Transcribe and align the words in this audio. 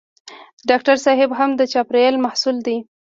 ډاکټر 0.69 0.95
صېب 1.05 1.29
هم 1.39 1.49
د 1.55 1.61
چاپېریال 1.73 2.15
محصول 2.25 2.57
دی. 2.67 2.77